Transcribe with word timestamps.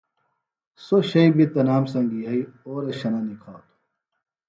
سوۡ 0.85 1.03
شئیۡ 1.09 1.33
بیۡ 1.35 1.49
تنام 1.53 1.83
سنگیۡ 1.91 2.23
یھئی 2.25 2.41
اورہ 2.65 2.91
شنہ 2.99 3.19
نِکھاتوۡ 3.27 3.67